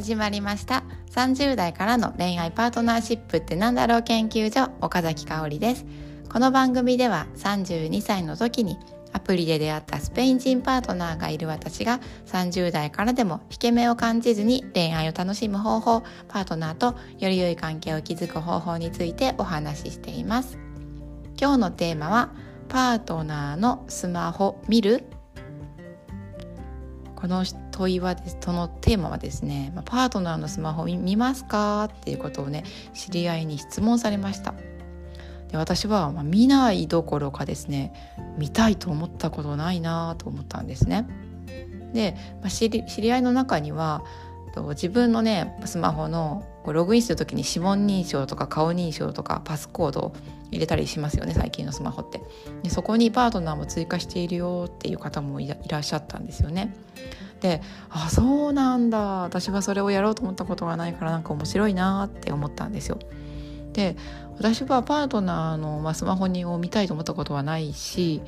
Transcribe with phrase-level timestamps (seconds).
[0.00, 0.82] 始まりました。
[1.10, 5.84] 30代からの恋愛パートナーシップってなんだろう研究所岡崎香織です。
[6.32, 8.78] この番組では32歳の時に
[9.12, 20.56] アプリで出会ったスペイン人パートナーがいる私が30代からでも引け目を感じずに恋愛を楽しむ方法パートナーとより良い関係を築く方法についてお話ししています。
[21.38, 22.30] 今日のテーマは
[22.70, 25.04] パートナーのスマホ見る？
[27.16, 27.44] この
[27.80, 34.54] 問いはですそのテーマはですねパートナーのスマホ見ますかっていうことをね知り合いに質問されました。
[35.48, 37.92] で私は、ま見ないどころかですね
[38.38, 41.08] 見たいと思ったことないなと思ったんですね。
[41.92, 44.04] で、まあ、知り知り合いの中には
[44.70, 50.12] 自分のねスマホのログインする時に指紋認証とか顔認証とかパスコードを
[50.50, 52.20] 入れたりしますよね最近のスマホって。
[52.62, 56.74] でそこにパートナーも追加しているよっていう方もいらっしゃったんですよね。
[57.40, 62.98] であそうなんだ私はそれをやろうと思ったことがないからなんか面白いなって思ったんですよ
[63.72, 63.96] で
[64.36, 68.22] 私はパートナーの、まあ、スマホにを見たいと思ったことはないし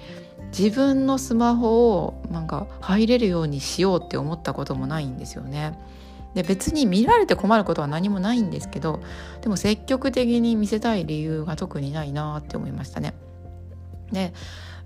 [0.57, 5.79] 自分のスマホをなんか入れるようにしようって思ったこともないんですよね。
[6.35, 9.01] で別に見られて困ることは何もないんですけど
[9.43, 13.15] でも積極的に見せたい理由が特にないなって思いましたね。
[14.13, 14.33] で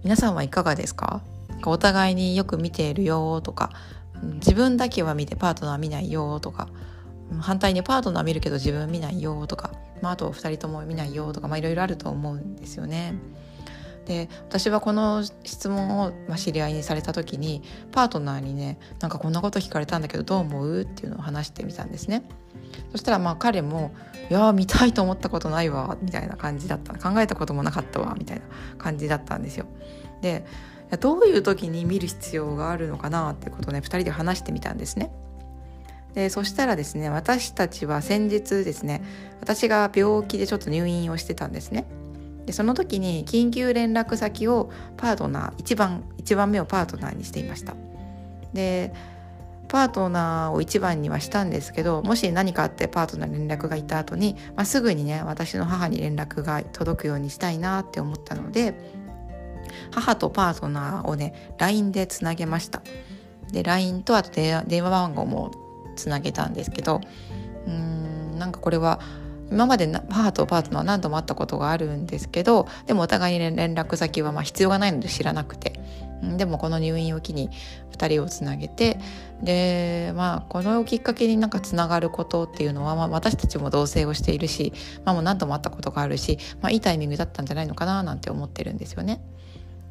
[0.03, 1.23] 皆さんはいかがですか
[1.65, 3.71] お互いによく見ているよとか
[4.23, 6.69] 自分だけは見てパートナー見ないよとか
[7.41, 13.15] 反対にパートナー見るけど自分見ないよとか、まあ、あと2人とも見ないよとかいろいろあると思うんですよね。
[14.07, 22.23] で私はこの質問を、知り合いにされた時にパートナーにねなんかこんなこと聞かれたんだけどどう思うっていうのを話してみたんですね。
[22.93, 23.93] そしたらまあ彼も
[24.31, 28.45] 「いや見たいと思ったことないわ」みたいな感じだった考えたこともなかったわみたいな
[28.79, 29.67] 感じだったんですよ。
[30.23, 30.47] で
[31.01, 35.11] どういう時に見る必要があるのかなってことをね2人で話してみたんですね。
[36.15, 39.03] でそしたらですね私たちは先日ですね
[39.41, 41.87] 私が病気でちょっと入院をしてたんですね。
[42.47, 47.75] でその時に緊急連絡先をパートナー1番1番目をパートナーにしていました
[48.53, 48.95] で
[49.69, 58.75] パートナーを1番にはしたんですけどもし何かあってパートナーに連絡がいた後に、まあ、すぐにね私の母に連絡が届くようにしたいなって思ったので
[59.91, 62.83] 母とパートナーをね LINE でつなげました
[63.53, 65.53] で LINE とあと電話番号も
[65.97, 67.01] つなげたんですけど
[67.67, 69.01] うーんなんかこれは
[69.51, 75.81] 今まで母とパートナーは何度も会ったことがあるんですけどでもお互いに連絡先はまあ必要がないので知らなくて
[76.37, 77.51] でもこの入院を機に
[77.93, 78.99] 2人をつなげて
[79.43, 84.73] でまあこのきっかけになんかつながることっていうのは、まあ、私たちも同棲をしているし、
[85.05, 89.21] まあ、もう何度も会ったことがあるし、まあ、いいタイミングだったんじゃないのかななんて思ってるんですよね。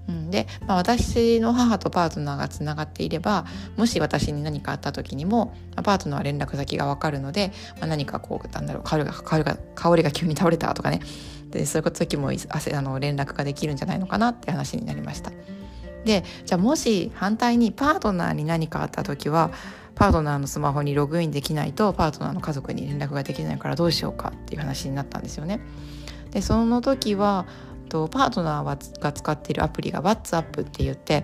[0.07, 3.45] うん、で、まあ、私の母とパートナーがつながっていれば
[3.75, 11.01] もし私に何かあった時にも、パートナーは連絡先が分かるので、まあ、何かこうなんだろう香りが香りが香りが急に倒れたとかね
[11.49, 15.31] でそういう時もあの連絡ができるんじゃないのかなって話になりました。
[16.03, 19.51] でじゃあもし反対にパートナーに何かあった時は
[19.95, 25.61] パートナーのスマホにログインできないとパートナーの家族に連絡ができないからどうしようかっていう話になったんですよね。
[26.31, 27.45] でその時は
[27.85, 31.23] とパートナーが使っているアプリが WhatsApp って言って、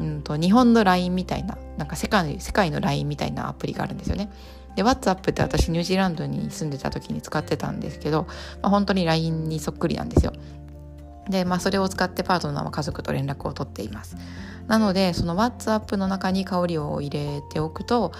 [0.00, 4.30] うんと、日本の LINE みたいななんか世界世界の LINE みたいなアプリがあるんですよね。
[4.76, 8.26] で WhatsApp って私ニュージーランドに住んでた時に使ってたんですけど、
[8.62, 10.32] まあ、本当に LINE にそっくりなんですよ。
[11.28, 14.16] で、まあ、それを使ってパートナーは家族と連絡を取っています。
[14.66, 18.12] なのでその WhatsApp の中に香りを入れておくと、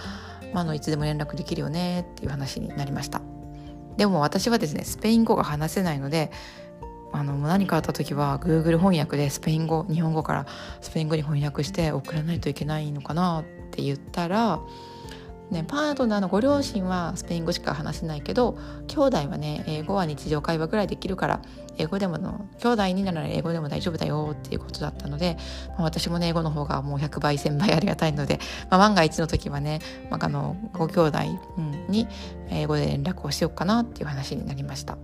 [0.52, 3.22] まあ、のいつでも連絡できるよねっていう話になりました。
[3.96, 6.30] でも私はですねスペイン語が話せないので
[7.12, 10.46] あの何かあった時は Google 翻訳でスペイン語日本語から
[10.80, 14.60] スペイン語に翻訳して送らないといけないのかなって言ったら、
[15.50, 18.56] ね、パートナーのご両親はスペイン語しか話せないけど
[18.88, 21.42] 兄弟はね英語は日常会話ぐらいできるから
[21.76, 25.36] 英語でもの兄弟になら英語でも大丈夫だよっていうことだったので、
[25.70, 29.80] まあ、私もね英語の方がもう100倍1000倍ありがたいので、まあ、万が一の時はね、
[30.10, 31.18] まあ、あのご兄弟
[31.88, 32.08] に
[32.50, 34.96] 英語で連絡をしようかなっていう話になりました。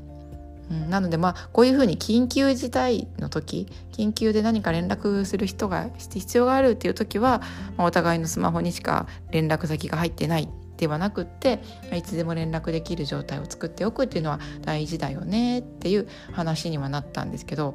[0.70, 7.41] うん、なのでまあこういうふうに緊急事態の時緊急で何か連絡する人が必要があるっていう時は、
[7.76, 11.61] まあ、お互いのスマホにしか連絡先が入ってないではなくって
[11.93, 17.75] いつでも連絡できる状態を作っておくっていうのは大事だよねっていう話にはなったんですけど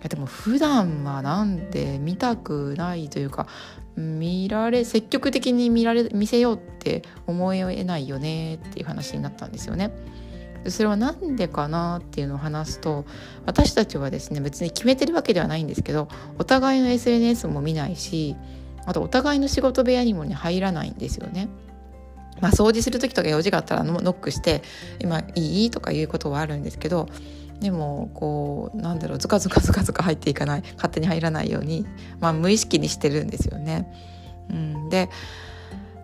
[0.00, 3.48] いやでも普段はなんで見たくないというか
[3.96, 9.90] 見られ積極的に見られ見せようって思えないよねっていう話になったんですよね。
[10.70, 13.04] それは何でかなっていうのを話すと
[13.44, 16.08] 私たちはですね別に決めてるわけではないんですけど
[16.38, 18.36] お互いの SNS も見ないし
[18.86, 21.48] あとお互いの仕事部屋にもね入らないんですよね。
[22.40, 24.62] まあ、掃除する時とか用事があったらノックして
[25.00, 27.08] 「今いい?」とかいうことはあるんですけど
[27.60, 31.86] でもこうなんだろうズカズカズカズカ入っていかない勝手に入らないように、
[32.20, 33.90] まあ、無意識にしてるんですよね。
[34.50, 35.08] うん、で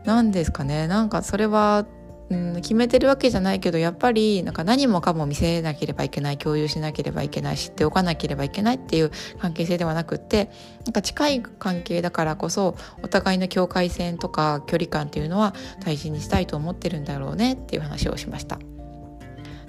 [0.04, 1.86] 何ですかねなんかそれは
[2.32, 10.50] うん決めてるわけじゃないけどやっぱりなんか何もかも見せなければいけない共有しなければいけない知っておかなければいけないっていう関係性ではなくって
[10.84, 18.58] なんか近い関係だからこそお互いの境界線とか距離感っていうのは大事にしたいと思ってるんだろうねっていう話をしました。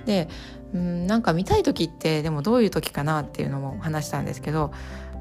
[0.05, 0.27] で
[0.73, 4.73] うんなんか見たい時ってでもどういう時かなっていうのも話したんですけど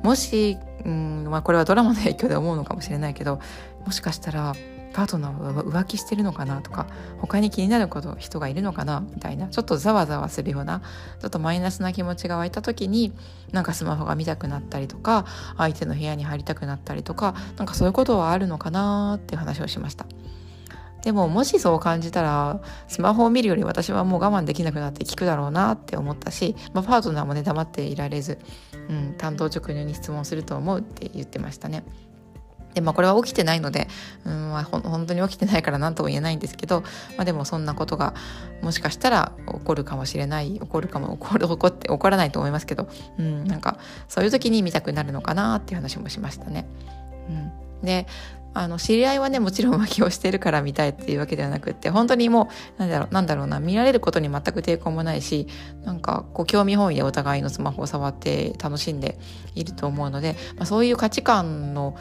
[0.03, 3.41] もしうん、まあ、これはドラマの影響で思うのかもしれないけど
[3.85, 4.55] もしかしたら
[4.93, 6.87] パートナーは浮気してるのかなとか
[7.19, 10.83] 他に気になること人がいるのかなみたいなちょっとざわざわするような
[11.21, 13.13] ちょっとマイナスな気持ちが湧いた時に
[13.53, 20.07] なんかスマホが見たくなったりとか相手の部屋に入りたくなったりとかなんかそういうことはあるのかなっていう話をしました。
[21.03, 28.39] でももしそう感じたらスマホを見るより私はもう我慢できなくなって聞くだろうなって思ったし、まあ、パートナーもね黙っていられず、
[28.89, 31.83] うん、担当直入に質問すると思うって言ってましたね。
[32.75, 33.89] でまあこれは起きてないので、
[34.25, 36.83] うんまあ、本当に起きてないから何とも言えないんですけど、
[37.17, 38.15] まあ、でもそんなことが
[38.63, 42.89] もしかしたら起こるかもしれない起こるかも起こる起こって起こらないと思いますけど、
[43.19, 43.79] うん、なんか
[44.09, 46.67] そういう時に見たくなるのかなっていう話もしましたね。
[47.29, 48.07] うん、で
[48.55, 55.47] あの知り合いはねもちろん浮気をしてるから見たいっていうわけではなくって本当にもうなんだろうなんだろうな見られることに全く抵抗もないし
[55.85, 59.19] なんかこう興味本位でお互いのスマホを触って楽しんで
[59.55, 61.97] いると思うので、まあ、そういう価値観の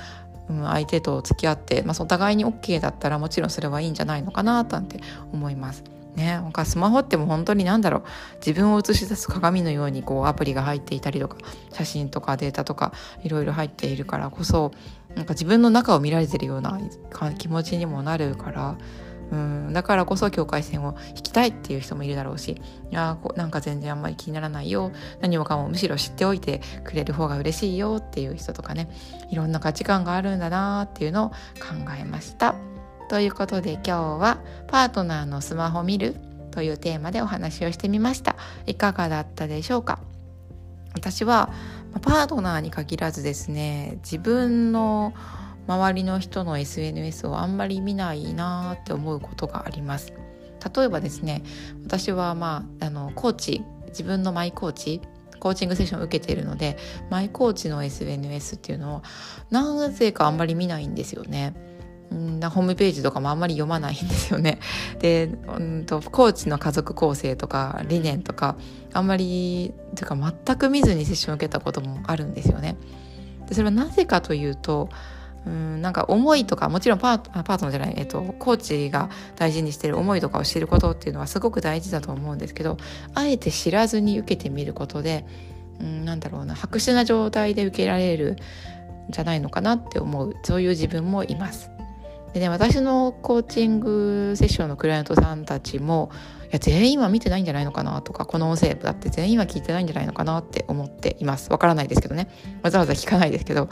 [0.51, 4.99] うん、相手と付き合って、まあ、お互いに OK だったらもちろんそれはいいんじゃないのかななんて
[5.31, 5.83] 思います。
[6.15, 8.03] ね、なんかスマホっても本当に何だろう
[8.45, 11.37] 自分を映し出す鏡のようにこうアプリが入っていたりとか
[11.71, 12.91] 写真とかデータとか
[13.23, 14.73] いろいろ入っているからこそ
[15.15, 16.77] なんか自分の中を見られてるような
[17.37, 18.77] 気持ちにもなるから
[19.31, 22.61] うんだからこそ境界線を引きたいっていう人もいるだろうし
[22.91, 24.91] いやなんか全然あんまり気にならないよ
[25.21, 28.89] 何もかもむしろ知っておいてくれる方が嬉しいよっていう人とかね
[29.29, 31.35] いろんな価値観があるんだなっていうのを考
[31.97, 32.55] えました。
[33.09, 34.37] ということで今日は
[34.67, 36.15] 「パートナーのスマホ見る?」
[36.51, 38.35] というテーマでお話をしてみました。
[38.65, 39.99] いかがだったでしょうか？
[40.93, 41.49] 私は
[42.01, 45.13] パートナーに限らずですね自分の
[45.67, 50.13] 周りの人の SNS をあんまり見ないなって思うことがあります。
[50.75, 51.41] 例えばですね
[51.83, 55.01] 私はまああのコーチ自分のマイコーチ
[55.39, 56.77] コーチングセッションを受けているので
[57.09, 59.01] マイコーチの SNS っていうのを
[59.49, 61.55] なぜかあんまり見ないんですよね。
[62.13, 64.59] んホームページとかもあんまり読まないんですよね。
[64.99, 68.57] で、うんと、コーチの家族構成とか理念とか
[68.93, 72.75] あんまりというか全く見ずにセッションを受けたこともあるんですよね。
[73.47, 74.89] でそれはなぜかというと
[75.45, 82.77] うんなんか思いとかもちろんパーパートナーじゃない、えっと、コーチが大事にしてる思いとかを知ることっていうのはすごく大事だと思うんですけど
[83.15, 85.25] あえて知らずに受けてみることで
[85.79, 88.37] うんなんだろうな白紙な状態で受けられるん
[89.11, 91.71] じゃないのかなって思うそういう自分もいます。
[92.33, 96.11] でね私のコーチングセッションのクライアントさんたちも
[96.51, 101.49] や全員は見てないんじゃないのかなとかこの音声だって全員は聞いてないんじゃないのかなって思っています。
[101.51, 102.29] わからないですけどね。
[102.61, 103.69] わざわざ聞かないですけど、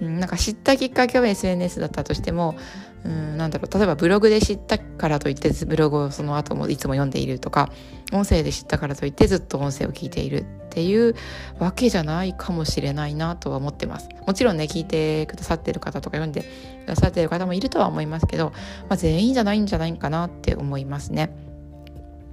[0.00, 2.56] うん、なんか知ったきっかけは SNS だったとしても
[3.04, 3.78] うん、なんだろう。
[3.78, 7.70] 例えばブログで知ったからといってブログをその後もいつも読んでいるとか
[8.12, 11.14] 音声で知ったからといってずっと音声を聞いているっていう
[11.58, 14.08] わけじゃないかもしれないなとは思ってます。
[14.26, 16.42] もちろんね聞いてくださってる方とか読んで
[16.86, 18.52] くださってる方もいるとは思いますけど、
[18.88, 21.51] まあ、全員じゃないんじゃないかなって思いますね。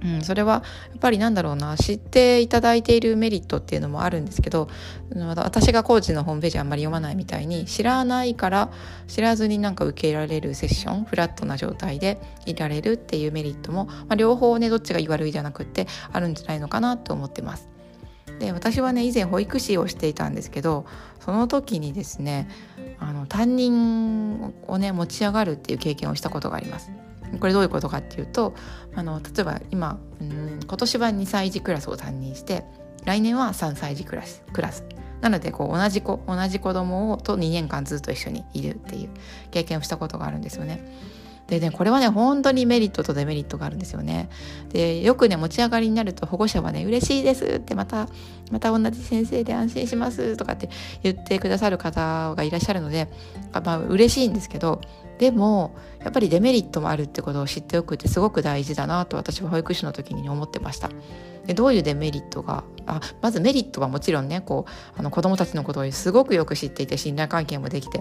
[0.02, 4.68] うん、それはやっぱりなんだろうな知っていただいているメリットっていうのもあるんですけど
[5.14, 8.70] 私がコーチのホームページあんまり読まないみたいに知らないから
[9.08, 17.68] 知らずになんか受けられるセッションフラットな状態でいられるっていうメリットも、まあ、両方ねどっちが悪いじゃなくってあるんじゃないのかなと思ってます。
[18.38, 20.86] で私はね以前保育士をしていたんですけど
[21.18, 22.48] その時にですね
[22.98, 26.90] あの担任をね持ち上がるっていう経験をしたことがあります。
[27.38, 28.54] これどういうことかっていうと
[28.94, 32.64] あの例えば今うん今年は2歳児クラスを担任して
[33.04, 34.84] 来年は3歳児クラスクラス
[35.20, 39.10] なのでこう同じ子同じ子供をと2年間ずっと一緒にいるっていう
[39.50, 40.82] 経験をしたことがあるんですよね。
[41.50, 44.30] でねこれはね本当にメリットとデメリットがあるんですよね。
[44.72, 48.08] でよくね持ち上がりになると保護者はね嬉しいですってまた
[48.52, 50.70] また同じ先生で安心しますとかって
[51.02, 53.08] 言ってくださる方がいらっしゃるので
[53.52, 54.80] まあ嬉しいんですけど
[55.18, 60.88] でもやっぱりデメリットもあるってことを知っておくってすごく大事だなと私は保育士の時に思ってました。
[61.46, 68.00] でどういうデメリットがあまずメリットはもちろんねこうあの子どもたちのことをすごくよく知っていて信頼関係もできて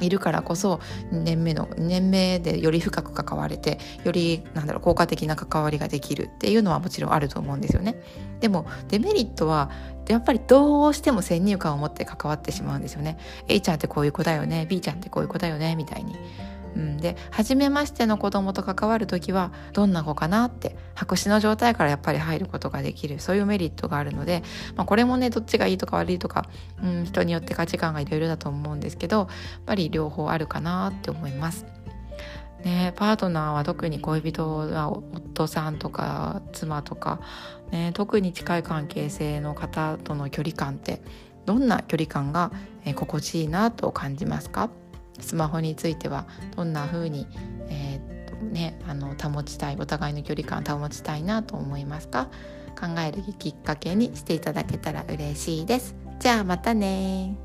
[0.00, 0.80] いるからこそ
[1.12, 7.96] 2年目の2年目でより深く関われてよりなんだろう効果的な関わりができるっていうのはもちろんあると思うんですよね。
[8.40, 9.70] でもデメリットは
[10.08, 13.16] やっぱりどうしても先入観を持って関わってしまうんですよね。
[13.46, 16.16] A ちゃんってこういう子だよね B ちゃんってこういう子だよねみたいに。
[16.76, 23.18] うん、で初めましての子供と関わる時はどんな子かなって白紙の状態からやっぱり入ることができる。
[23.20, 24.42] そういうメリットがあるので、
[24.76, 26.48] まあ、これもねどっちがいいとか悪いとか、
[26.82, 29.28] うん、人によって価値観がいろいろだと思うんですけどやっ
[29.66, 31.66] ぱり両方あるかなって思います。
[32.64, 37.20] ね、パートナーは特に恋人は夫さんとか妻とか、
[37.70, 41.00] ね、特に近い関係性の方との距離感って
[41.46, 42.52] どんな距離感が
[42.96, 44.68] 心地いいなと感じますか？
[45.22, 47.26] スマホについてはどんな風に、
[47.68, 52.28] えー、っとね、あの保ちたいお互いの距離感保ちたいなと思いますか？
[52.78, 55.94] 考えるきっかけにしていただけたら嬉しいです。
[56.18, 57.36] じゃあまたね